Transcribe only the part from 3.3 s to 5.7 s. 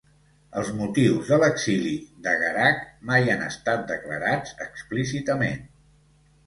han estat declarats explícitament.